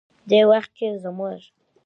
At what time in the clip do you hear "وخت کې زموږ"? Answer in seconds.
0.49-1.39